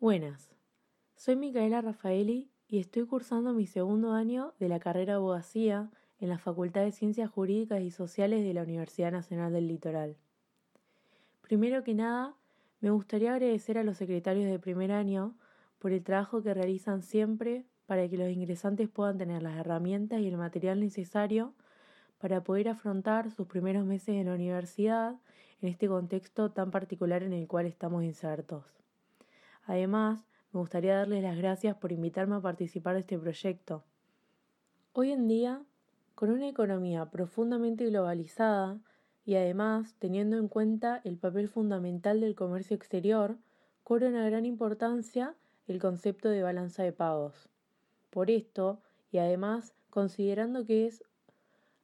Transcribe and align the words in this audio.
Buenas, 0.00 0.48
soy 1.16 1.34
Micaela 1.34 1.80
Rafaeli 1.80 2.48
y 2.68 2.78
estoy 2.78 3.04
cursando 3.04 3.52
mi 3.52 3.66
segundo 3.66 4.12
año 4.12 4.54
de 4.60 4.68
la 4.68 4.78
carrera 4.78 5.14
de 5.14 5.16
abogacía 5.16 5.90
en 6.20 6.28
la 6.28 6.38
Facultad 6.38 6.82
de 6.82 6.92
Ciencias 6.92 7.28
Jurídicas 7.28 7.80
y 7.80 7.90
Sociales 7.90 8.44
de 8.44 8.54
la 8.54 8.62
Universidad 8.62 9.10
Nacional 9.10 9.52
del 9.52 9.66
Litoral. 9.66 10.16
Primero 11.40 11.82
que 11.82 11.94
nada, 11.94 12.36
me 12.80 12.90
gustaría 12.90 13.32
agradecer 13.32 13.76
a 13.76 13.82
los 13.82 13.96
secretarios 13.96 14.48
de 14.48 14.60
primer 14.60 14.92
año 14.92 15.34
por 15.80 15.90
el 15.90 16.04
trabajo 16.04 16.44
que 16.44 16.54
realizan 16.54 17.02
siempre 17.02 17.64
para 17.86 18.08
que 18.08 18.18
los 18.18 18.30
ingresantes 18.30 18.88
puedan 18.88 19.18
tener 19.18 19.42
las 19.42 19.56
herramientas 19.56 20.20
y 20.20 20.28
el 20.28 20.36
material 20.36 20.78
necesario 20.78 21.54
para 22.18 22.44
poder 22.44 22.68
afrontar 22.68 23.32
sus 23.32 23.48
primeros 23.48 23.84
meses 23.84 24.10
en 24.10 24.26
la 24.26 24.34
universidad 24.34 25.16
en 25.60 25.70
este 25.70 25.88
contexto 25.88 26.52
tan 26.52 26.70
particular 26.70 27.24
en 27.24 27.32
el 27.32 27.48
cual 27.48 27.66
estamos 27.66 28.04
insertos. 28.04 28.78
Además, 29.68 30.24
me 30.52 30.60
gustaría 30.60 30.96
darles 30.96 31.22
las 31.22 31.36
gracias 31.36 31.76
por 31.76 31.92
invitarme 31.92 32.36
a 32.36 32.40
participar 32.40 32.94
de 32.94 33.00
este 33.00 33.18
proyecto. 33.18 33.84
Hoy 34.94 35.12
en 35.12 35.28
día, 35.28 35.62
con 36.14 36.30
una 36.30 36.48
economía 36.48 37.10
profundamente 37.10 37.84
globalizada 37.84 38.80
y 39.26 39.34
además 39.34 39.94
teniendo 39.98 40.38
en 40.38 40.48
cuenta 40.48 41.02
el 41.04 41.18
papel 41.18 41.50
fundamental 41.50 42.22
del 42.22 42.34
comercio 42.34 42.74
exterior, 42.74 43.36
cobra 43.84 44.08
una 44.08 44.24
gran 44.24 44.46
importancia 44.46 45.34
el 45.66 45.78
concepto 45.78 46.30
de 46.30 46.42
balanza 46.42 46.82
de 46.82 46.92
pagos. 46.92 47.50
Por 48.08 48.30
esto, 48.30 48.80
y 49.12 49.18
además 49.18 49.74
considerando 49.90 50.64
que 50.64 50.86
es 50.86 51.04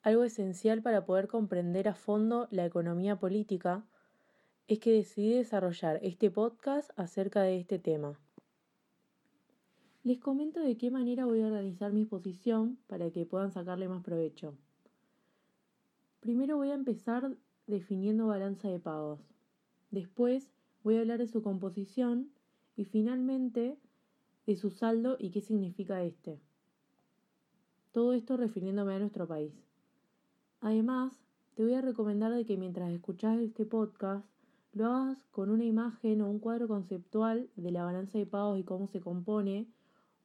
algo 0.01 0.24
esencial 0.24 0.80
para 0.80 1.04
poder 1.04 1.28
comprender 1.28 1.87
a 1.88 1.95
fondo 1.95 2.48
la 2.51 2.64
economía 2.64 3.16
política, 3.16 3.84
es 4.66 4.78
que 4.78 4.92
decidí 4.92 5.34
desarrollar 5.34 6.00
este 6.02 6.30
podcast 6.30 6.91
acerca 6.96 7.42
de 7.42 7.59
este 7.59 7.78
tema. 7.78 8.18
Les 10.02 10.18
comento 10.18 10.60
de 10.60 10.77
qué 10.78 10.90
manera 10.90 11.26
voy 11.26 11.43
a 11.43 11.46
organizar 11.46 11.93
mi 11.93 12.02
exposición 12.02 12.79
para 12.87 13.10
que 13.10 13.26
puedan 13.26 13.52
sacarle 13.52 13.88
más 13.88 14.02
provecho. 14.02 14.54
Primero 16.20 16.57
voy 16.57 16.70
a 16.70 16.74
empezar 16.74 17.37
definiendo 17.66 18.26
balanza 18.26 18.68
de 18.68 18.79
pagos. 18.79 19.20
Después 19.90 20.51
voy 20.82 20.96
a 20.96 21.01
hablar 21.01 21.18
de 21.18 21.29
su 21.29 21.42
composición 21.42 22.30
y 22.76 22.85
finalmente 22.85 23.76
de 24.46 24.57
su 24.57 24.70
saldo 24.70 25.16
y 25.18 25.30
qué 25.30 25.42
significa 25.42 26.02
este. 26.02 26.40
Todo 27.92 28.15
esto 28.15 28.37
refiriéndome 28.37 28.95
a 28.95 28.98
nuestro 28.98 29.26
país. 29.26 29.52
Además, 30.60 31.23
te 31.54 31.62
voy 31.62 31.74
a 31.74 31.82
recomendar 31.82 32.32
de 32.32 32.45
que 32.45 32.57
mientras 32.57 32.90
escuchas 32.90 33.38
este 33.38 33.65
podcast 33.65 34.34
lo 34.74 34.86
hagas 34.86 35.18
con 35.30 35.50
una 35.50 35.64
imagen 35.64 36.20
o 36.20 36.28
un 36.28 36.38
cuadro 36.38 36.66
conceptual 36.68 37.48
de 37.56 37.70
la 37.70 37.84
balanza 37.84 38.18
de 38.18 38.26
pagos 38.26 38.58
y 38.58 38.64
cómo 38.64 38.88
se 38.88 39.00
compone, 39.00 39.66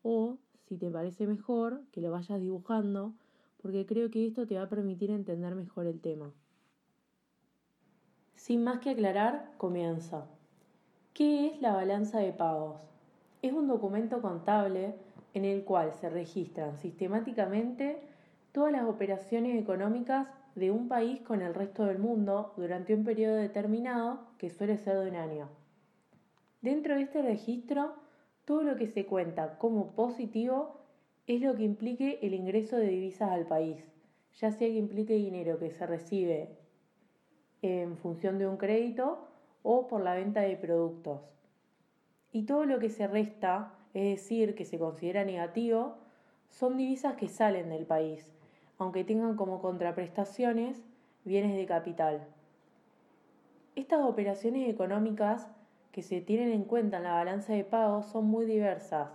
o, 0.02 0.38
si 0.68 0.78
te 0.78 0.90
parece 0.90 1.28
mejor, 1.28 1.82
que 1.92 2.02
lo 2.02 2.12
vayas 2.12 2.40
dibujando, 2.40 3.14
porque 3.62 3.86
creo 3.86 4.10
que 4.10 4.26
esto 4.26 4.48
te 4.48 4.56
va 4.56 4.64
a 4.64 4.70
permitir 4.70 5.12
entender 5.12 5.54
mejor 5.56 5.86
el 5.86 6.00
tema. 6.00 6.32
Sin 8.36 8.64
más 8.64 8.80
que 8.80 8.92
aclarar, 8.92 9.54
comienza. 9.58 10.26
¿Qué 11.14 11.48
es 11.48 11.62
la 11.62 11.74
balanza 11.74 12.20
de 12.20 12.32
pagos? 12.32 12.78
Es 13.42 13.54
un 13.54 13.68
documento 13.68 14.22
contable 14.22 14.96
en 15.34 15.46
el 15.46 15.64
cual 15.64 15.94
se 15.94 16.10
registran 16.10 16.78
sistemáticamente 16.78 18.02
todas 18.52 18.72
las 18.72 18.86
operaciones 18.86 19.62
económicas 19.62 20.28
de 20.60 20.72
un 20.72 20.88
país 20.88 21.22
con 21.22 21.42
el 21.42 21.54
resto 21.54 21.86
del 21.86 22.00
mundo 22.00 22.54
durante 22.58 22.94
un 22.94 23.04
periodo 23.04 23.36
determinado 23.36 24.28
que 24.38 24.50
suele 24.50 24.78
ser 24.78 24.98
de 25.00 25.10
un 25.10 25.16
año. 25.16 25.50
Dentro 26.62 26.96
de 26.96 27.04
este 27.04 27.22
registro, 27.22 27.96
todo 28.46 28.64
lo 28.64 28.76
que 28.76 28.88
se 28.88 29.06
cuenta 29.06 29.58
como 29.58 29.96
positivo 29.96 30.82
es 31.26 31.42
lo 31.42 31.56
que 31.56 31.64
implique 31.64 32.20
el 32.22 32.34
ingreso 32.34 32.76
de 32.76 32.88
divisas 32.88 33.32
al 33.32 33.46
país, 33.46 33.84
ya 34.40 34.52
sea 34.52 34.68
que 34.68 34.78
implique 34.78 35.14
dinero 35.14 35.60
que 35.60 35.72
se 35.72 35.86
recibe 35.86 36.58
en 37.62 37.98
función 37.98 38.38
de 38.38 38.48
un 38.48 38.58
crédito 38.58 39.28
o 39.64 39.88
por 39.88 40.02
la 40.02 40.16
venta 40.16 40.42
de 40.42 40.58
productos. 40.58 41.22
Y 42.32 42.44
todo 42.44 42.66
lo 42.66 42.80
que 42.80 42.90
se 42.90 43.08
resta, 43.08 43.74
es 43.94 44.18
decir, 44.18 44.56
que 44.56 44.66
se 44.66 44.80
considera 44.80 45.24
negativo, 45.24 45.98
son 46.50 46.78
divisas 46.78 47.16
que 47.16 47.28
salen 47.28 47.70
del 47.70 47.86
país, 47.86 48.39
aunque 48.80 49.04
tengan 49.04 49.36
como 49.36 49.62
contraprestaciones 49.62 50.82
bienes 51.26 51.56
de 51.56 51.66
capital. 51.66 52.26
Estas 53.76 54.02
operaciones 54.02 54.70
económicas 54.70 55.48
que 55.92 56.02
se 56.02 56.22
tienen 56.22 56.52
en 56.52 56.64
cuenta 56.64 56.98
en 56.98 57.04
la 57.04 57.14
balanza 57.14 57.54
de 57.54 57.66
pagos 57.66 58.08
son 58.08 58.26
muy 58.26 58.46
diversas 58.46 59.10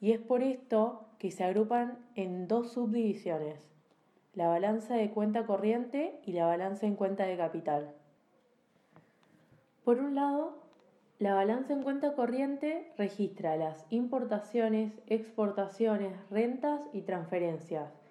y 0.00 0.12
es 0.12 0.20
por 0.20 0.42
esto 0.42 1.04
que 1.18 1.30
se 1.30 1.44
agrupan 1.44 1.98
en 2.14 2.48
dos 2.48 2.72
subdivisiones, 2.72 3.60
la 4.34 4.48
balanza 4.48 4.94
de 4.94 5.10
cuenta 5.10 5.46
corriente 5.46 6.18
y 6.24 6.32
la 6.32 6.46
balanza 6.46 6.86
en 6.86 6.96
cuenta 6.96 7.24
de 7.24 7.36
capital. 7.36 7.94
Por 9.84 10.00
un 10.00 10.14
lado, 10.14 10.58
la 11.18 11.34
balanza 11.34 11.72
en 11.72 11.82
cuenta 11.82 12.14
corriente 12.14 12.92
registra 12.96 13.56
las 13.56 13.86
importaciones, 13.90 14.92
exportaciones, 15.06 16.12
rentas 16.30 16.80
y 16.92 17.02
transferencias 17.02 18.05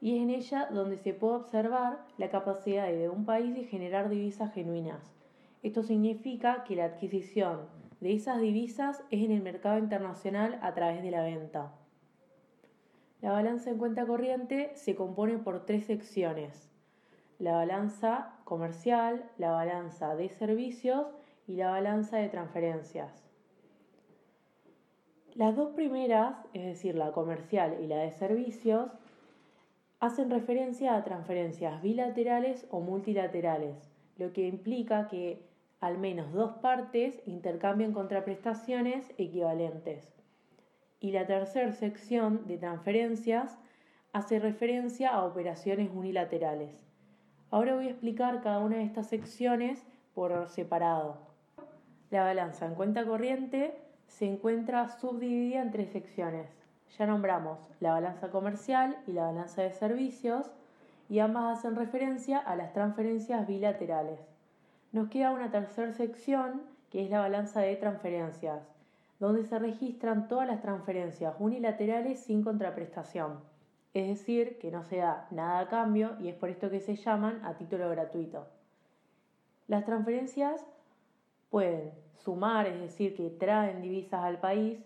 y 0.00 0.16
es 0.16 0.22
en 0.22 0.30
ella 0.30 0.68
donde 0.70 0.96
se 0.96 1.12
puede 1.12 1.36
observar 1.36 2.04
la 2.16 2.30
capacidad 2.30 2.88
de 2.88 3.08
un 3.08 3.24
país 3.24 3.54
de 3.54 3.64
generar 3.64 4.08
divisas 4.08 4.52
genuinas. 4.54 5.12
Esto 5.62 5.82
significa 5.82 6.64
que 6.64 6.76
la 6.76 6.86
adquisición 6.86 7.68
de 8.00 8.14
esas 8.14 8.40
divisas 8.40 9.02
es 9.10 9.22
en 9.22 9.30
el 9.30 9.42
mercado 9.42 9.78
internacional 9.78 10.58
a 10.62 10.72
través 10.72 11.02
de 11.02 11.10
la 11.10 11.22
venta. 11.22 11.74
La 13.20 13.32
balanza 13.32 13.68
en 13.68 13.76
cuenta 13.76 14.06
corriente 14.06 14.72
se 14.74 14.94
compone 14.94 15.36
por 15.36 15.66
tres 15.66 15.84
secciones. 15.84 16.70
La 17.38 17.52
balanza 17.52 18.32
comercial, 18.44 19.30
la 19.36 19.50
balanza 19.50 20.14
de 20.14 20.30
servicios 20.30 21.06
y 21.46 21.56
la 21.56 21.70
balanza 21.70 22.16
de 22.16 22.30
transferencias. 22.30 23.26
Las 25.34 25.54
dos 25.54 25.74
primeras, 25.74 26.36
es 26.54 26.64
decir, 26.64 26.94
la 26.94 27.12
comercial 27.12 27.76
y 27.82 27.86
la 27.86 27.98
de 27.98 28.12
servicios, 28.12 28.90
hacen 30.00 30.30
referencia 30.30 30.96
a 30.96 31.04
transferencias 31.04 31.82
bilaterales 31.82 32.66
o 32.70 32.80
multilaterales, 32.80 33.92
lo 34.16 34.32
que 34.32 34.46
implica 34.46 35.08
que 35.08 35.42
al 35.78 35.98
menos 35.98 36.32
dos 36.32 36.52
partes 36.58 37.22
intercambian 37.26 37.92
contraprestaciones 37.92 39.12
equivalentes. 39.18 40.12
Y 41.00 41.12
la 41.12 41.26
tercera 41.26 41.72
sección 41.72 42.46
de 42.46 42.58
transferencias 42.58 43.58
hace 44.12 44.38
referencia 44.38 45.10
a 45.10 45.24
operaciones 45.24 45.90
unilaterales. 45.94 46.86
Ahora 47.50 47.74
voy 47.74 47.86
a 47.86 47.90
explicar 47.90 48.42
cada 48.42 48.60
una 48.60 48.76
de 48.76 48.84
estas 48.84 49.08
secciones 49.08 49.86
por 50.14 50.48
separado. 50.48 51.18
La 52.10 52.24
balanza 52.24 52.66
en 52.66 52.74
cuenta 52.74 53.04
corriente 53.06 53.74
se 54.06 54.26
encuentra 54.26 54.88
subdividida 54.88 55.62
en 55.62 55.70
tres 55.70 55.90
secciones. 55.90 56.50
Ya 56.98 57.06
nombramos 57.06 57.58
la 57.80 57.92
balanza 57.92 58.30
comercial 58.30 58.96
y 59.06 59.12
la 59.12 59.24
balanza 59.24 59.62
de 59.62 59.72
servicios 59.72 60.50
y 61.08 61.18
ambas 61.18 61.58
hacen 61.58 61.76
referencia 61.76 62.38
a 62.38 62.56
las 62.56 62.72
transferencias 62.72 63.46
bilaterales. 63.46 64.20
Nos 64.92 65.08
queda 65.08 65.30
una 65.30 65.50
tercera 65.50 65.92
sección 65.92 66.62
que 66.90 67.04
es 67.04 67.10
la 67.10 67.20
balanza 67.20 67.60
de 67.60 67.76
transferencias, 67.76 68.62
donde 69.18 69.44
se 69.44 69.58
registran 69.58 70.28
todas 70.28 70.48
las 70.48 70.60
transferencias 70.60 71.34
unilaterales 71.38 72.20
sin 72.20 72.42
contraprestación, 72.42 73.40
es 73.94 74.08
decir, 74.08 74.58
que 74.58 74.70
no 74.70 74.82
se 74.82 74.98
da 74.98 75.26
nada 75.30 75.60
a 75.60 75.68
cambio 75.68 76.16
y 76.20 76.28
es 76.28 76.34
por 76.34 76.48
esto 76.48 76.70
que 76.70 76.80
se 76.80 76.96
llaman 76.96 77.44
a 77.44 77.54
título 77.54 77.88
gratuito. 77.90 78.46
Las 79.68 79.84
transferencias 79.84 80.64
pueden 81.50 81.92
sumar, 82.24 82.66
es 82.66 82.80
decir, 82.80 83.14
que 83.14 83.30
traen 83.30 83.82
divisas 83.82 84.24
al 84.24 84.38
país, 84.38 84.80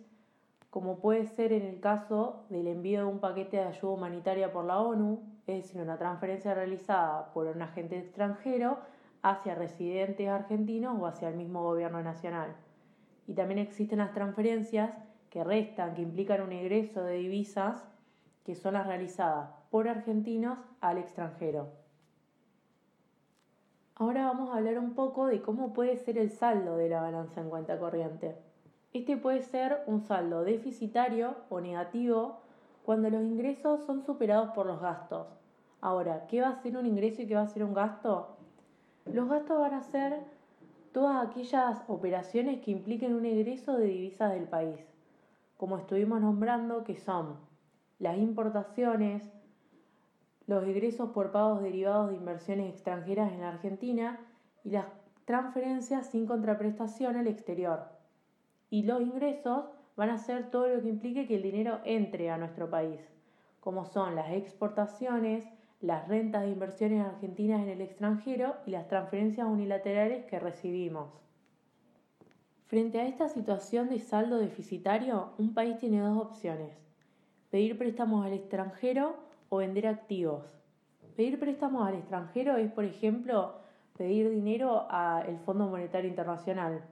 como 0.75 0.99
puede 0.99 1.29
ser 1.29 1.53
en 1.53 1.63
el 1.63 1.79
caso 1.79 2.47
del 2.49 2.67
envío 2.67 3.03
de 3.03 3.07
un 3.07 3.21
paquete 3.21 3.59
de 3.59 3.63
ayuda 3.63 3.93
humanitaria 3.93 4.53
por 4.53 4.65
la 4.65 4.81
ONU, 4.81 5.23
es 5.47 5.63
decir, 5.63 5.81
una 5.81 5.99
transferencia 5.99 6.53
realizada 6.53 7.33
por 7.33 7.47
un 7.47 7.63
agente 7.63 7.97
extranjero 7.97 8.79
hacia 9.23 9.55
residentes 9.55 10.29
argentinos 10.29 11.01
o 11.01 11.07
hacia 11.07 11.29
el 11.29 11.37
mismo 11.37 11.63
gobierno 11.63 12.03
nacional. 12.03 12.57
Y 13.29 13.35
también 13.35 13.61
existen 13.61 14.01
las 14.01 14.13
transferencias 14.15 14.91
que 15.31 15.45
restan, 15.45 15.95
que 15.95 16.03
implican 16.03 16.43
un 16.43 16.51
ingreso 16.51 17.05
de 17.05 17.19
divisas, 17.19 17.87
que 18.45 18.57
son 18.57 18.75
las 18.75 18.89
realizadas 18.89 19.51
por 19.71 19.87
argentinos 19.87 20.59
al 20.81 20.99
extranjero. 20.99 21.69
Ahora 23.95 24.27
vamos 24.27 24.53
a 24.53 24.57
hablar 24.57 24.81
un 24.81 24.95
poco 24.97 25.29
de 25.29 25.41
cómo 25.41 25.73
puede 25.73 25.97
ser 25.99 26.19
el 26.19 26.33
saldo 26.33 26.77
de 26.77 26.89
la 26.89 27.01
balanza 27.01 27.41
en 27.41 27.49
cuenta 27.49 27.79
corriente. 27.79 28.54
Este 28.95 29.17
puede 29.17 29.43
ser 29.43 29.83
un 29.89 30.03
saldo 30.03 30.45
deficitario 30.45 31.35
o 31.49 31.61
negativo 31.61 32.39
cuando 32.85 33.11
los 33.11 33.25
ingresos 33.25 33.85
son 33.85 34.03
superados 34.03 34.51
por 34.51 34.67
los 34.67 34.81
gastos. 34.81 35.27
Ahora, 35.81 36.29
¿qué 36.29 36.41
va 36.41 36.51
a 36.51 36.63
ser 36.63 36.77
un 36.77 36.87
ingreso 36.87 37.21
y 37.21 37.27
qué 37.27 37.35
va 37.35 37.43
a 37.43 37.49
ser 37.49 37.65
un 37.65 37.75
gasto? 37.75 38.37
Los 39.05 39.29
gastos 39.29 39.59
van 39.59 39.75
a 39.75 39.83
ser 39.83 40.21
todas 40.93 41.27
aquellas 41.27 41.83
operaciones 41.89 42.61
que 42.61 42.71
impliquen 42.71 43.17
un 43.17 43.27
egreso 43.27 43.77
de 43.77 43.87
divisas 43.87 44.33
del 44.33 44.47
país, 44.47 44.79
como 45.57 45.77
estuvimos 45.77 46.21
nombrando, 46.21 46.85
que 46.85 46.95
son 46.95 47.35
las 47.99 48.17
importaciones, 48.17 49.29
los 50.47 50.63
egresos 50.69 51.11
por 51.11 51.33
pagos 51.33 51.63
derivados 51.63 52.11
de 52.11 52.17
inversiones 52.17 52.73
extranjeras 52.73 53.33
en 53.33 53.43
Argentina 53.43 54.21
y 54.63 54.71
las 54.71 54.87
transferencias 55.25 56.07
sin 56.07 56.27
contraprestación 56.27 57.17
al 57.17 57.27
exterior. 57.27 57.94
Y 58.75 58.83
los 58.83 59.01
ingresos 59.01 59.67
van 59.97 60.11
a 60.11 60.19
ser 60.19 60.51
todo 60.51 60.67
lo 60.67 60.83
que 60.83 60.89
implique 60.89 61.29
que 61.29 61.37
el 61.37 61.43
dinero 61.43 61.79
entre 61.85 62.33
a 62.33 62.39
nuestro 62.39 62.69
país, 62.69 62.99
como 63.61 63.85
son 63.85 64.17
las 64.17 64.33
exportaciones, 64.33 65.45
las 65.81 66.09
rentas 66.09 66.43
de 66.43 66.51
inversiones 66.51 67.07
argentinas 67.07 67.63
en 67.63 67.69
el 67.69 67.81
extranjero 67.81 68.57
y 68.67 68.73
las 68.73 68.89
transferencias 68.89 69.47
unilaterales 69.47 70.25
que 70.25 70.41
recibimos. 70.41 71.09
Frente 72.67 72.99
a 72.99 73.07
esta 73.07 73.29
situación 73.29 73.91
de 73.91 74.01
saldo 74.01 74.39
deficitario, 74.39 75.35
un 75.39 75.55
país 75.55 75.79
tiene 75.79 76.01
dos 76.01 76.21
opciones, 76.21 76.77
pedir 77.51 77.79
préstamos 77.79 78.27
al 78.27 78.33
extranjero 78.33 79.15
o 79.51 79.59
vender 79.59 79.87
activos. 79.87 80.47
Pedir 81.15 81.39
préstamos 81.39 81.87
al 81.87 81.95
extranjero 81.95 82.57
es, 82.57 82.73
por 82.73 82.83
ejemplo, 82.83 83.55
pedir 83.97 84.31
dinero 84.31 84.89
al 84.91 85.39
Fondo 85.45 85.69
Monetario 85.69 86.11
Internacional 86.11 86.83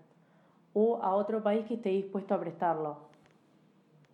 o 0.75 1.03
a 1.03 1.15
otro 1.15 1.43
país 1.43 1.67
que 1.67 1.75
esté 1.75 1.91
dispuesto 1.91 2.35
a 2.35 2.41
prestarlo. 2.41 2.97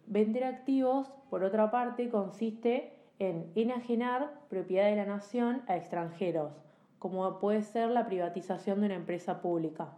Vender 0.06 0.44
activos, 0.44 1.08
por 1.30 1.44
otra 1.44 1.70
parte, 1.70 2.08
consiste 2.08 2.92
en 3.18 3.50
enajenar 3.54 4.30
propiedad 4.48 4.86
de 4.86 4.96
la 4.96 5.04
nación 5.04 5.62
a 5.66 5.76
extranjeros, 5.76 6.52
como 6.98 7.38
puede 7.40 7.62
ser 7.62 7.90
la 7.90 8.06
privatización 8.06 8.80
de 8.80 8.86
una 8.86 8.94
empresa 8.94 9.40
pública. 9.40 9.88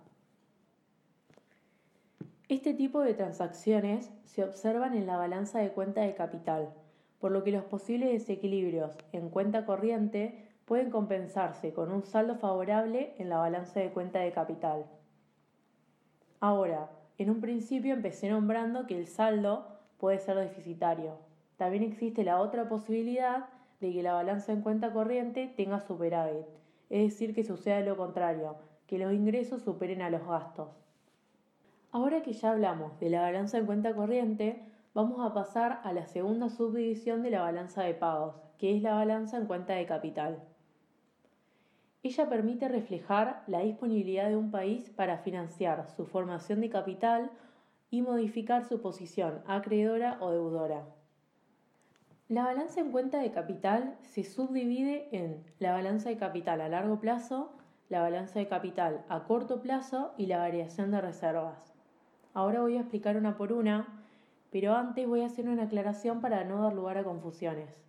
Este 2.48 2.74
tipo 2.74 3.00
de 3.00 3.14
transacciones 3.14 4.10
se 4.24 4.42
observan 4.42 4.96
en 4.96 5.06
la 5.06 5.16
balanza 5.16 5.60
de 5.60 5.70
cuenta 5.70 6.00
de 6.00 6.14
capital, 6.14 6.70
por 7.20 7.30
lo 7.30 7.44
que 7.44 7.52
los 7.52 7.64
posibles 7.64 8.10
desequilibrios 8.10 8.96
en 9.12 9.30
cuenta 9.30 9.66
corriente 9.66 10.48
pueden 10.64 10.90
compensarse 10.90 11.72
con 11.72 11.92
un 11.92 12.02
saldo 12.02 12.36
favorable 12.36 13.14
en 13.18 13.28
la 13.28 13.38
balanza 13.38 13.80
de 13.80 13.90
cuenta 13.90 14.20
de 14.20 14.32
capital. 14.32 14.86
Ahora, 16.40 16.90
en 17.18 17.28
un 17.28 17.40
principio 17.40 17.92
empecé 17.92 18.30
nombrando 18.30 18.86
que 18.86 18.98
el 18.98 19.06
saldo 19.06 19.66
puede 19.98 20.18
ser 20.18 20.36
deficitario, 20.36 21.18
también 21.60 21.82
existe 21.82 22.24
la 22.24 22.40
otra 22.40 22.66
posibilidad 22.70 23.50
de 23.80 23.92
que 23.92 24.02
la 24.02 24.14
balanza 24.14 24.52
en 24.52 24.62
cuenta 24.62 24.94
corriente 24.94 25.52
tenga 25.54 25.80
superávit, 25.80 26.46
es 26.88 27.10
decir, 27.10 27.34
que 27.34 27.44
suceda 27.44 27.80
lo 27.80 27.98
contrario, 27.98 28.56
que 28.86 28.96
los 28.96 29.12
ingresos 29.12 29.60
superen 29.60 30.00
a 30.00 30.08
los 30.08 30.26
gastos. 30.26 30.70
Ahora 31.92 32.22
que 32.22 32.32
ya 32.32 32.52
hablamos 32.52 32.98
de 32.98 33.10
la 33.10 33.20
balanza 33.20 33.58
en 33.58 33.66
cuenta 33.66 33.94
corriente, 33.94 34.64
vamos 34.94 35.20
a 35.20 35.34
pasar 35.34 35.82
a 35.84 35.92
la 35.92 36.06
segunda 36.06 36.48
subdivisión 36.48 37.22
de 37.22 37.32
la 37.32 37.42
balanza 37.42 37.82
de 37.82 37.92
pagos, 37.92 38.36
que 38.56 38.74
es 38.74 38.82
la 38.82 38.94
balanza 38.94 39.36
en 39.36 39.44
cuenta 39.44 39.74
de 39.74 39.84
capital. 39.84 40.42
Ella 42.02 42.28
permite 42.28 42.68
reflejar 42.68 43.42
la 43.46 43.60
disponibilidad 43.60 44.28
de 44.28 44.36
un 44.36 44.50
país 44.50 44.88
para 44.90 45.18
financiar 45.18 45.86
su 45.90 46.06
formación 46.06 46.60
de 46.62 46.70
capital 46.70 47.30
y 47.90 48.00
modificar 48.00 48.64
su 48.64 48.80
posición 48.80 49.42
acreedora 49.46 50.16
o 50.20 50.30
deudora. 50.30 50.86
La 52.28 52.44
balanza 52.44 52.80
en 52.80 52.92
cuenta 52.92 53.18
de 53.18 53.32
capital 53.32 53.96
se 54.02 54.22
subdivide 54.22 55.08
en 55.10 55.44
la 55.58 55.72
balanza 55.72 56.08
de 56.08 56.16
capital 56.16 56.60
a 56.60 56.68
largo 56.68 57.00
plazo, 57.00 57.50
la 57.88 58.00
balanza 58.00 58.38
de 58.38 58.46
capital 58.46 59.04
a 59.08 59.24
corto 59.24 59.60
plazo 59.60 60.14
y 60.16 60.26
la 60.26 60.38
variación 60.38 60.92
de 60.92 61.00
reservas. 61.00 61.74
Ahora 62.32 62.60
voy 62.60 62.76
a 62.76 62.82
explicar 62.82 63.16
una 63.16 63.36
por 63.36 63.52
una, 63.52 64.04
pero 64.52 64.76
antes 64.76 65.08
voy 65.08 65.22
a 65.22 65.26
hacer 65.26 65.48
una 65.48 65.64
aclaración 65.64 66.20
para 66.20 66.44
no 66.44 66.62
dar 66.62 66.72
lugar 66.72 66.98
a 66.98 67.04
confusiones. 67.04 67.82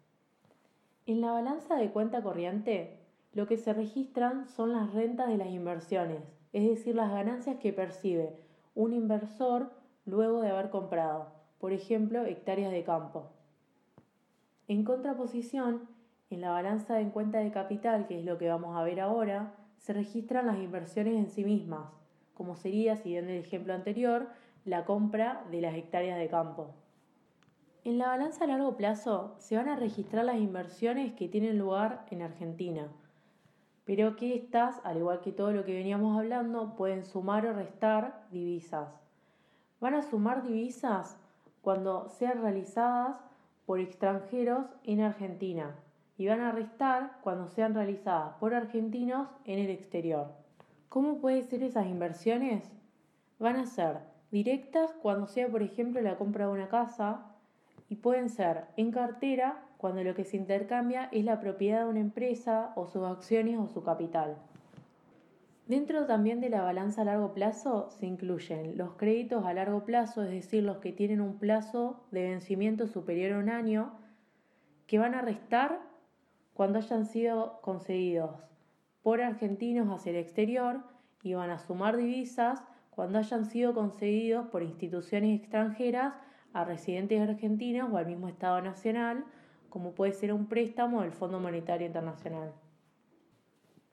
En 1.06 1.22
la 1.22 1.32
balanza 1.32 1.76
de 1.76 1.92
cuenta 1.92 2.24
corriente, 2.24 3.01
lo 3.34 3.48
que 3.48 3.58
se 3.58 3.74
registran 3.74 4.48
son 4.48 4.74
las 4.74 4.94
rentas 4.94 5.30
de 5.30 5.38
las 5.38 5.50
inversiones, 5.50 6.22
es 6.54 6.68
decir, 6.68 6.96
las 6.96 7.12
ganancias 7.12 7.58
que 7.58 7.72
percibe 7.72 8.36
un 8.76 8.94
inversor 8.94 9.72
luego 10.06 10.42
de 10.42 10.50
haber 10.50 10.70
comprado, 10.70 11.28
por 11.60 11.72
ejemplo, 11.72 12.26
hectáreas 12.26 12.72
de 12.72 12.84
campo. 12.84 13.30
En 14.68 14.84
contraposición, 14.84 15.88
en 16.30 16.42
la 16.42 16.52
balanza 16.52 17.00
en 17.00 17.12
cuenta 17.12 17.40
de 17.40 17.52
capital, 17.52 18.08
que 18.08 18.20
es 18.20 18.26
lo 18.26 18.38
que 18.38 18.50
vamos 18.50 18.76
a 18.76 18.84
ver 18.84 19.00
ahora, 19.00 19.54
se 19.78 19.94
registran 19.94 20.48
las 20.48 20.58
inversiones 20.58 21.16
en 21.16 21.30
sí 21.30 21.44
mismas, 21.44 21.90
como 22.34 22.56
sería, 22.56 22.96
siguiendo 22.98 23.32
el 23.32 23.40
ejemplo 23.40 23.74
anterior, 23.74 24.28
la 24.66 24.86
compra 24.86 25.44
de 25.52 25.62
las 25.62 25.76
hectáreas 25.76 26.18
de 26.20 26.30
campo. 26.30 26.74
En 27.84 27.98
la 27.98 28.08
balanza 28.08 28.44
a 28.44 28.48
largo 28.48 28.78
plazo 28.78 29.36
se 29.40 29.58
van 29.58 29.68
a 29.68 29.76
registrar 29.76 30.24
las 30.24 30.38
inversiones 30.38 31.14
que 31.14 31.28
tienen 31.28 31.58
lugar 31.58 32.06
en 32.12 32.22
Argentina, 32.22 32.92
pero 33.86 34.16
que 34.16 34.36
estas, 34.36 34.80
al 34.86 34.98
igual 34.98 35.22
que 35.22 35.32
todo 35.32 35.52
lo 35.52 35.66
que 35.66 35.74
veníamos 35.74 36.18
hablando, 36.18 36.76
pueden 36.76 37.04
sumar 37.04 37.46
o 37.46 37.54
restar 37.54 38.26
divisas. 38.32 38.90
Van 39.80 39.96
a 39.96 40.04
sumar 40.04 40.44
divisas 40.44 41.18
cuando 41.62 42.08
sean 42.10 42.42
realizadas 42.42 43.18
por 43.66 43.80
extranjeros 43.80 44.66
en 44.84 45.02
Argentina 45.02 45.76
y 46.18 46.28
van 46.28 46.42
a 46.42 46.52
restar 46.52 47.18
cuando 47.22 47.48
sean 47.48 47.74
realizadas 47.74 48.36
por 48.40 48.54
argentinos 48.54 49.28
en 49.46 49.60
el 49.60 49.70
exterior. 49.70 50.28
¿Cómo 50.90 51.20
pueden 51.20 51.44
ser 51.44 51.64
esas 51.64 51.88
inversiones? 51.88 52.70
Van 53.40 53.56
a 53.56 53.66
ser 53.66 54.00
directas 54.30 54.94
cuando 55.02 55.28
sea, 55.28 55.48
por 55.48 55.64
ejemplo, 55.64 56.02
la 56.02 56.18
compra 56.18 56.46
de 56.46 56.52
una 56.52 56.68
casa 56.68 57.26
y 57.90 57.96
pueden 57.96 58.30
ser 58.30 58.66
en 58.78 58.92
cartera 58.92 59.64
cuando 59.82 60.04
lo 60.04 60.14
que 60.14 60.26
se 60.26 60.38
intercambia 60.38 61.10
es 61.12 61.26
la 61.26 61.40
propiedad 61.40 61.86
de 61.86 61.90
una 61.90 62.00
empresa 62.00 62.72
o 62.76 62.86
sus 62.86 63.04
acciones 63.04 63.58
o 63.58 63.68
su 63.68 63.82
capital. 63.82 64.38
Dentro 65.66 66.06
también 66.06 66.40
de 66.40 66.50
la 66.50 66.62
balanza 66.62 67.02
a 67.02 67.06
largo 67.06 67.34
plazo 67.34 67.90
se 67.90 68.06
incluyen 68.06 68.78
los 68.78 68.92
créditos 68.94 69.44
a 69.44 69.56
largo 69.56 69.84
plazo, 69.84 70.22
es 70.22 70.30
decir, 70.30 70.64
los 70.64 70.78
que 70.78 70.92
tienen 70.92 71.20
un 71.20 71.40
plazo 71.40 72.04
de 72.12 72.30
vencimiento 72.30 72.86
superior 72.86 73.34
a 73.34 73.40
un 73.40 73.50
año, 73.50 73.98
que 74.86 75.00
van 75.00 75.16
a 75.16 75.24
restar 75.24 75.80
cuando 76.54 76.78
hayan 76.78 77.08
sido 77.08 77.60
concedidos 77.62 78.36
por 79.02 79.20
argentinos 79.20 79.90
hacia 79.90 80.12
el 80.12 80.18
exterior 80.18 80.82
y 81.24 81.34
van 81.34 81.50
a 81.50 81.58
sumar 81.58 81.98
divisas 81.98 82.64
cuando 82.92 83.18
hayan 83.18 83.46
sido 83.46 83.74
concedidos 83.74 84.48
por 84.50 84.62
instituciones 84.62 85.40
extranjeras 85.40 86.14
a 86.54 86.66
residentes 86.66 87.20
argentinos 87.20 87.92
o 87.92 87.98
al 87.98 88.06
mismo 88.06 88.28
Estado 88.28 88.62
Nacional, 88.62 89.26
como 89.72 89.94
puede 89.94 90.12
ser 90.12 90.32
un 90.34 90.46
préstamo 90.46 91.02
del 91.02 91.14
Fondo 91.14 91.40
Monetario 91.40 91.88
Internacional. 91.88 92.54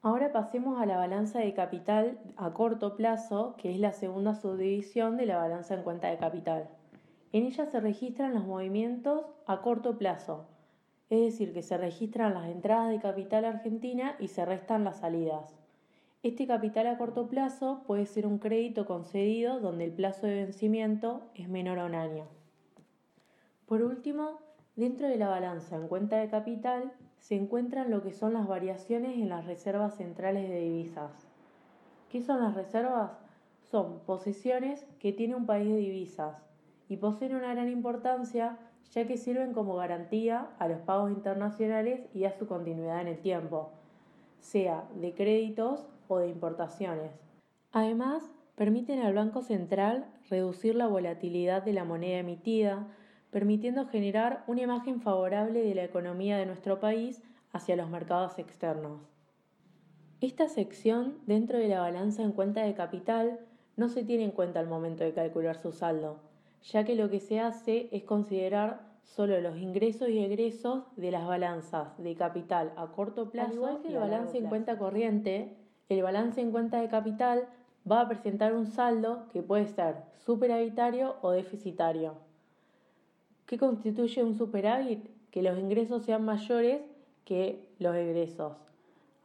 Ahora 0.01 0.31
pasemos 0.31 0.79
a 0.79 0.85
la 0.85 0.97
balanza 0.97 1.39
de 1.39 1.53
capital 1.53 2.19
a 2.37 2.53
corto 2.53 2.95
plazo, 2.95 3.55
que 3.57 3.71
es 3.71 3.79
la 3.79 3.93
segunda 3.93 4.35
subdivisión 4.35 5.17
de 5.17 5.25
la 5.25 5.37
balanza 5.37 5.73
en 5.73 5.83
cuenta 5.83 6.09
de 6.09 6.17
capital. 6.17 6.69
En 7.31 7.43
ella 7.43 7.65
se 7.65 7.79
registran 7.79 8.33
los 8.33 8.45
movimientos 8.45 9.25
a 9.47 9.61
corto 9.61 9.97
plazo, 9.97 10.45
es 11.09 11.21
decir, 11.21 11.53
que 11.53 11.63
se 11.63 11.77
registran 11.77 12.33
las 12.33 12.49
entradas 12.49 12.89
de 12.89 12.99
capital 12.99 13.45
argentina 13.45 14.15
y 14.19 14.27
se 14.27 14.45
restan 14.45 14.83
las 14.83 14.99
salidas. 14.99 15.57
Este 16.21 16.45
capital 16.45 16.87
a 16.87 16.97
corto 16.97 17.27
plazo 17.27 17.83
puede 17.87 18.05
ser 18.05 18.27
un 18.27 18.39
crédito 18.39 18.85
concedido 18.85 19.59
donde 19.59 19.85
el 19.85 19.93
plazo 19.93 20.27
de 20.27 20.45
vencimiento 20.45 21.21
es 21.33 21.47
menor 21.47 21.79
a 21.79 21.85
un 21.85 21.95
año. 21.95 22.25
Por 23.65 23.81
último, 23.81 24.39
dentro 24.79 25.09
de 25.09 25.17
la 25.17 25.27
balanza 25.27 25.75
en 25.75 25.89
cuenta 25.89 26.17
de 26.17 26.29
capital 26.29 26.93
se 27.19 27.35
encuentran 27.35 27.91
lo 27.91 28.01
que 28.01 28.13
son 28.13 28.33
las 28.33 28.47
variaciones 28.47 29.17
en 29.17 29.27
las 29.27 29.45
reservas 29.45 29.97
centrales 29.97 30.49
de 30.49 30.61
divisas. 30.61 31.27
¿Qué 32.09 32.21
son 32.21 32.41
las 32.41 32.55
reservas? 32.55 33.11
Son 33.69 33.99
posiciones 34.05 34.85
que 34.99 35.11
tiene 35.11 35.35
un 35.35 35.45
país 35.45 35.67
de 35.67 35.77
divisas 35.77 36.37
y 36.87 36.95
poseen 36.95 37.35
una 37.35 37.53
gran 37.53 37.69
importancia 37.69 38.57
ya 38.91 39.05
que 39.05 39.17
sirven 39.17 39.53
como 39.53 39.75
garantía 39.75 40.47
a 40.57 40.67
los 40.69 40.79
pagos 40.79 41.11
internacionales 41.11 42.07
y 42.13 42.23
a 42.23 42.31
su 42.31 42.47
continuidad 42.47 43.01
en 43.01 43.09
el 43.09 43.19
tiempo, 43.19 43.71
sea 44.39 44.87
de 44.95 45.13
créditos 45.13 45.87
o 46.07 46.19
de 46.19 46.29
importaciones. 46.29 47.11
Además, 47.73 48.31
permiten 48.55 49.01
al 49.01 49.13
Banco 49.13 49.41
Central 49.41 50.07
reducir 50.29 50.75
la 50.75 50.87
volatilidad 50.87 51.63
de 51.63 51.73
la 51.73 51.83
moneda 51.83 52.17
emitida, 52.17 52.87
permitiendo 53.31 53.87
generar 53.87 54.43
una 54.47 54.61
imagen 54.61 55.01
favorable 55.01 55.61
de 55.61 55.75
la 55.75 55.83
economía 55.83 56.37
de 56.37 56.45
nuestro 56.45 56.79
país 56.79 57.21
hacia 57.51 57.75
los 57.75 57.89
mercados 57.89 58.39
externos. 58.39 59.01
Esta 60.21 60.49
sección 60.49 61.17
dentro 61.27 61.57
de 61.57 61.67
la 61.67 61.81
balanza 61.81 62.23
en 62.23 62.31
cuenta 62.31 62.63
de 62.63 62.73
capital 62.73 63.39
no 63.77 63.87
se 63.87 64.03
tiene 64.03 64.25
en 64.25 64.31
cuenta 64.31 64.59
al 64.59 64.67
momento 64.67 65.03
de 65.03 65.13
calcular 65.13 65.57
su 65.57 65.71
saldo, 65.71 66.19
ya 66.63 66.83
que 66.83 66.95
lo 66.95 67.09
que 67.09 67.19
se 67.19 67.39
hace 67.39 67.87
es 67.91 68.03
considerar 68.03 68.81
solo 69.03 69.39
los 69.39 69.57
ingresos 69.57 70.09
y 70.09 70.19
egresos 70.19 70.83
de 70.97 71.11
las 71.11 71.25
balanzas 71.25 71.97
de 71.97 72.15
capital 72.15 72.73
a 72.75 72.87
corto 72.87 73.29
plazo. 73.29 73.49
Al 73.49 73.55
igual 73.55 73.81
que 73.81 73.87
el 73.87 73.95
balance 73.95 74.37
en 74.37 74.47
cuenta 74.47 74.77
corriente, 74.77 75.55
el 75.87 76.03
balance 76.03 76.41
en 76.41 76.51
cuenta 76.51 76.81
de 76.81 76.89
capital 76.89 77.47
va 77.89 78.01
a 78.01 78.07
presentar 78.07 78.53
un 78.53 78.67
saldo 78.67 79.27
que 79.31 79.41
puede 79.41 79.67
ser 79.67 79.95
superavitario 80.17 81.15
o 81.21 81.31
deficitario. 81.31 82.28
¿Qué 83.49 83.57
constituye 83.57 84.23
un 84.23 84.35
superávit? 84.35 85.09
Que 85.31 85.41
los 85.41 85.57
ingresos 85.57 86.03
sean 86.03 86.23
mayores 86.23 86.83
que 87.25 87.67
los 87.79 87.95
egresos. 87.95 88.53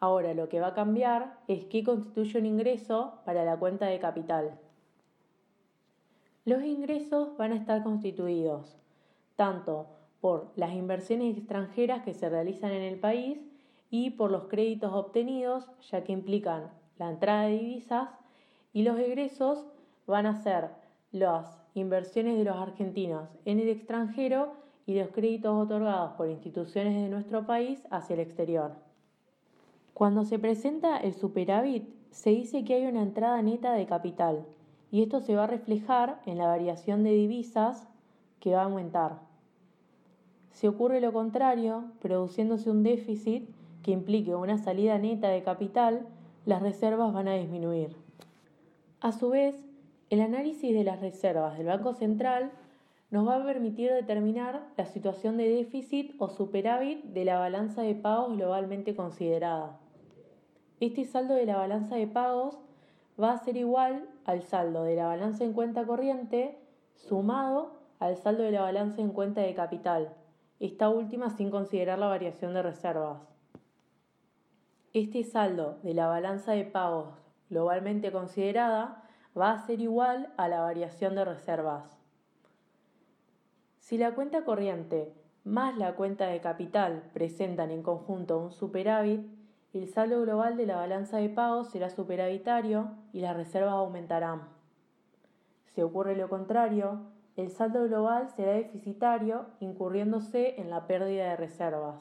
Ahora 0.01 0.33
lo 0.33 0.49
que 0.49 0.61
va 0.61 0.69
a 0.69 0.75
cambiar 0.75 1.37
es 1.47 1.67
qué 1.67 1.85
constituye 1.85 2.39
un 2.39 2.47
ingreso 2.47 3.19
para 3.27 3.45
la 3.45 3.59
cuenta 3.59 3.85
de 3.85 3.99
capital. 3.99 4.59
Los 6.47 6.65
ingresos 6.65 7.37
van 7.37 7.53
a 7.53 7.57
estar 7.57 7.83
constituidos 7.83 8.79
tanto 9.37 9.89
por 10.23 10.53
las 10.57 10.73
inversiones 10.73 11.37
extranjeras 11.37 12.03
que 12.03 12.15
se 12.15 12.31
realizan 12.31 12.73
en 12.73 12.81
el 12.81 12.99
país 12.99 13.39
y 13.91 14.09
por 14.09 14.31
los 14.31 14.45
créditos 14.45 14.95
obtenidos, 14.95 15.69
ya 15.91 16.03
que 16.03 16.13
implican 16.13 16.71
la 16.97 17.11
entrada 17.11 17.43
de 17.43 17.59
divisas, 17.59 18.09
y 18.73 18.85
los 18.85 18.99
egresos 18.99 19.67
van 20.07 20.25
a 20.25 20.43
ser 20.43 20.71
las 21.15 21.63
inversiones 21.75 22.37
de 22.37 22.43
los 22.43 22.57
argentinos 22.57 23.29
en 23.45 23.61
el 23.61 23.69
extranjero 23.69 24.55
y 24.85 24.99
los 24.99 25.11
créditos 25.11 25.55
otorgados 25.55 26.15
por 26.15 26.29
instituciones 26.29 26.93
de 26.93 27.09
nuestro 27.09 27.47
país 27.47 27.87
hacia 27.91 28.15
el 28.15 28.21
exterior. 28.21 28.73
Cuando 29.95 30.25
se 30.25 30.41
presenta 30.41 30.97
el 30.97 31.15
superávit, 31.15 31.89
se 32.11 32.31
dice 32.31 32.65
que 32.65 32.75
hay 32.75 32.87
una 32.87 33.03
entrada 33.03 33.41
neta 33.43 33.75
de 33.75 33.87
capital, 33.87 34.45
y 34.91 35.03
esto 35.03 35.21
se 35.21 35.37
va 35.37 35.45
a 35.45 35.47
reflejar 35.47 36.21
en 36.27 36.37
la 36.37 36.49
variación 36.49 37.05
de 37.05 37.13
divisas 37.13 37.87
que 38.41 38.55
va 38.55 38.63
a 38.63 38.65
aumentar. 38.65 39.21
Si 40.51 40.67
ocurre 40.67 41.01
lo 41.01 41.13
contrario, 41.13 41.85
produciéndose 42.01 42.71
un 42.71 42.83
déficit 42.83 43.49
que 43.85 43.93
implique 43.93 44.35
una 44.35 44.59
salida 44.59 44.99
neta 44.99 45.29
de 45.29 45.45
capital, 45.45 46.09
las 46.45 46.61
reservas 46.61 47.13
van 47.13 47.29
a 47.29 47.35
disminuir. 47.35 47.95
A 49.01 49.13
su 49.13 49.31
vez, 49.31 49.55
el 50.15 50.21
análisis 50.21 50.73
de 50.73 50.85
las 50.85 51.01
reservas 51.01 51.59
del 51.59 51.67
Banco 51.67 51.93
Central 51.93 52.53
nos 53.11 53.27
va 53.27 53.35
a 53.35 53.45
permitir 53.45 53.91
determinar 53.91 54.65
la 54.77 54.87
situación 54.87 55.37
de 55.37 55.49
déficit 55.49 56.15
o 56.21 56.29
superávit 56.29 57.03
de 57.07 57.25
la 57.25 57.41
balanza 57.41 57.83
de 57.83 57.97
pagos 57.97 58.37
globalmente 58.37 58.95
considerada. 58.95 59.81
Este 60.79 61.05
saldo 61.05 61.35
de 61.35 61.47
la 61.47 61.57
balanza 61.57 61.97
de 61.97 62.07
pagos 62.07 62.61
va 63.21 63.33
a 63.33 63.39
ser 63.39 63.57
igual 63.57 64.09
al 64.25 64.43
saldo 64.43 64.85
de 64.85 64.95
la 64.95 65.07
balanza 65.07 65.43
en 65.43 65.53
cuenta 65.53 65.85
corriente 65.85 66.61
sumado 66.95 67.73
al 67.99 68.17
saldo 68.17 68.45
de 68.45 68.53
la 68.53 68.63
balanza 68.63 69.01
en 69.01 69.11
cuenta 69.11 69.41
de 69.41 69.55
capital, 69.55 70.15
esta 70.61 70.91
última 70.91 71.31
sin 71.31 71.51
considerar 71.51 71.99
la 71.99 72.07
variación 72.07 72.55
de 72.55 72.63
reservas. 72.63 73.19
Este 74.93 75.25
saldo 75.25 75.81
de 75.83 75.93
la 75.93 76.07
balanza 76.07 76.53
de 76.53 76.65
pagos 76.65 77.09
globalmente 77.51 78.13
considerada 78.13 79.04
va 79.39 79.53
a 79.53 79.59
ser 79.67 79.81
igual 79.81 80.33
a 80.37 80.49
la 80.49 80.61
variación 80.61 81.15
de 81.15 81.25
reservas. 81.25 81.99
Si 83.79 83.99
la 83.99 84.15
cuenta 84.15 84.45
corriente 84.45 85.13
más 85.45 85.77
la 85.77 85.95
cuenta 85.95 86.27
de 86.29 86.41
capital 86.41 87.03
presentan 87.13 87.71
en 87.71 87.83
conjunto 87.83 88.39
un 88.39 88.51
superávit, 88.51 89.27
el 89.75 89.89
saldo 89.89 90.23
global 90.23 90.57
de 90.57 90.65
la 90.65 90.77
balanza 90.77 91.19
de 91.19 91.29
pagos 91.29 91.69
será 91.69 91.91
superavitario 91.91 92.93
y 93.13 93.21
las 93.21 93.37
reservas 93.37 93.75
aumentarán. 93.75 94.49
Si 95.67 95.83
ocurre 95.83 96.17
lo 96.17 96.31
contrario, 96.31 97.01
el 97.37 97.51
saldo 97.51 97.83
global 97.85 98.31
será 98.31 98.53
deficitario, 98.53 99.47
incurriéndose 99.61 100.59
en 100.61 100.71
la 100.71 100.87
pérdida 100.87 101.29
de 101.29 101.37
reservas. 101.37 101.97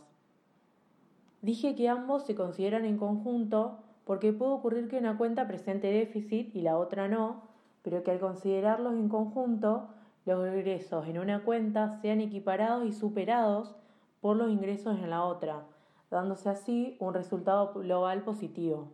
Dije 1.42 1.76
que 1.76 1.90
ambos 1.90 2.26
se 2.26 2.36
consideran 2.36 2.86
en 2.86 2.98
conjunto 2.98 3.80
porque 4.06 4.34
puede 4.34 4.52
ocurrir 4.52 4.88
que 4.88 4.98
una 4.98 5.18
cuenta 5.18 5.48
presente 5.48 5.88
déficit 5.88 6.56
y 6.56 6.62
la 6.62 6.78
otra 6.78 7.08
no, 7.08 7.44
pero 7.84 8.04
que 8.04 8.12
al 8.12 8.20
considerarlos 8.20 8.94
en 8.94 9.10
conjunto, 9.10 9.90
los 10.26 10.48
ingresos 10.48 11.08
en 11.08 11.20
una 11.20 11.44
cuenta 11.44 12.00
sean 12.02 12.22
equiparados 12.22 12.86
y 12.86 12.94
superados 12.94 13.76
por 14.22 14.38
los 14.38 14.50
ingresos 14.50 14.98
en 15.00 15.10
la 15.10 15.24
otra, 15.24 15.66
dándose 16.10 16.50
así 16.50 16.96
un 17.00 17.14
resultado 17.14 17.74
global 17.74 18.24
positivo. 18.24 18.92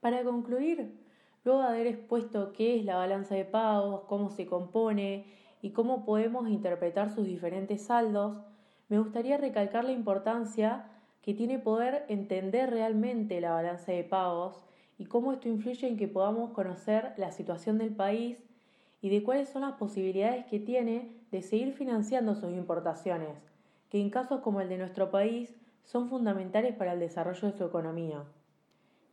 Para 0.00 0.22
concluir, 0.22 0.98
luego 1.44 1.60
de 1.62 1.68
haber 1.68 1.86
expuesto 1.88 2.52
qué 2.52 2.78
es 2.78 2.84
la 2.84 2.96
balanza 2.96 3.34
de 3.34 3.44
pagos, 3.44 4.02
cómo 4.08 4.30
se 4.30 4.46
compone 4.46 5.26
y 5.62 5.70
cómo 5.70 6.04
podemos 6.04 6.48
interpretar 6.48 7.10
sus 7.10 7.26
diferentes 7.26 7.82
saldos, 7.86 8.38
me 8.88 8.98
gustaría 8.98 9.36
recalcar 9.36 9.84
la 9.84 9.92
importancia 9.92 10.89
que 11.22 11.34
tiene 11.34 11.58
poder 11.58 12.04
entender 12.08 12.70
realmente 12.70 13.40
la 13.40 13.52
balanza 13.52 13.92
de 13.92 14.04
pagos 14.04 14.60
y 14.98 15.06
cómo 15.06 15.32
esto 15.32 15.48
influye 15.48 15.86
en 15.86 15.96
que 15.96 16.08
podamos 16.08 16.50
conocer 16.50 17.12
la 17.16 17.32
situación 17.32 17.78
del 17.78 17.94
país 17.94 18.38
y 19.02 19.08
de 19.08 19.22
cuáles 19.22 19.48
son 19.48 19.62
las 19.62 19.72
posibilidades 19.72 20.44
que 20.46 20.60
tiene 20.60 21.16
de 21.30 21.42
seguir 21.42 21.72
financiando 21.72 22.34
sus 22.34 22.52
importaciones, 22.52 23.36
que 23.88 24.00
en 24.00 24.10
casos 24.10 24.40
como 24.40 24.60
el 24.60 24.68
de 24.68 24.78
nuestro 24.78 25.10
país 25.10 25.54
son 25.84 26.08
fundamentales 26.08 26.74
para 26.74 26.92
el 26.92 27.00
desarrollo 27.00 27.50
de 27.50 27.56
su 27.56 27.64
economía. 27.64 28.24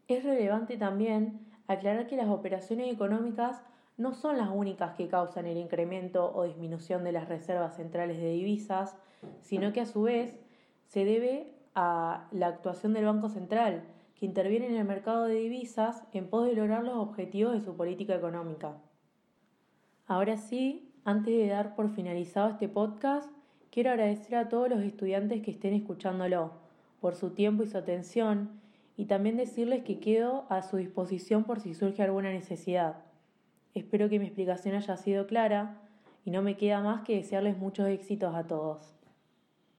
Es 0.07 0.23
relevante 0.23 0.77
también 0.77 1.39
aclarar 1.67 2.07
que 2.07 2.15
las 2.15 2.29
operaciones 2.29 2.93
económicas 2.93 3.61
no 3.97 4.13
son 4.13 4.37
las 4.37 4.49
únicas 4.49 4.95
que 4.95 5.07
causan 5.07 5.47
el 5.47 5.57
incremento 5.57 6.31
o 6.33 6.43
disminución 6.43 7.03
de 7.03 7.11
las 7.11 7.27
reservas 7.27 7.75
centrales 7.75 8.17
de 8.19 8.31
divisas, 8.31 8.95
sino 9.41 9.73
que 9.73 9.81
a 9.81 9.85
su 9.85 10.03
vez 10.03 10.37
se 10.85 11.03
debe 11.03 11.56
a 11.79 12.27
la 12.31 12.47
actuación 12.47 12.93
del 12.93 13.05
Banco 13.05 13.29
Central, 13.29 13.83
que 14.15 14.25
interviene 14.25 14.65
en 14.65 14.77
el 14.77 14.83
mercado 14.83 15.25
de 15.25 15.35
divisas 15.35 16.01
en 16.11 16.27
pos 16.27 16.47
de 16.47 16.55
lograr 16.55 16.83
los 16.83 16.95
objetivos 16.95 17.53
de 17.53 17.61
su 17.61 17.77
política 17.77 18.15
económica. 18.15 18.77
Ahora 20.07 20.37
sí, 20.37 20.91
antes 21.05 21.37
de 21.37 21.45
dar 21.45 21.75
por 21.75 21.91
finalizado 21.91 22.49
este 22.49 22.67
podcast, 22.67 23.29
quiero 23.69 23.91
agradecer 23.91 24.33
a 24.37 24.49
todos 24.49 24.69
los 24.69 24.81
estudiantes 24.81 25.43
que 25.43 25.51
estén 25.51 25.75
escuchándolo 25.75 26.53
por 26.99 27.13
su 27.13 27.29
tiempo 27.29 27.61
y 27.61 27.67
su 27.67 27.77
atención 27.77 28.59
y 28.95 29.05
también 29.05 29.37
decirles 29.37 29.83
que 29.83 29.99
quedo 29.99 30.47
a 30.49 30.63
su 30.63 30.77
disposición 30.77 31.43
por 31.43 31.59
si 31.59 31.75
surge 31.75 32.01
alguna 32.01 32.31
necesidad. 32.31 33.03
Espero 33.75 34.09
que 34.09 34.17
mi 34.17 34.25
explicación 34.25 34.73
haya 34.73 34.97
sido 34.97 35.27
clara 35.27 35.79
y 36.25 36.31
no 36.31 36.41
me 36.41 36.57
queda 36.57 36.81
más 36.81 37.03
que 37.03 37.17
desearles 37.17 37.55
muchos 37.55 37.87
éxitos 37.87 38.33
a 38.33 38.47
todos. 38.47 38.96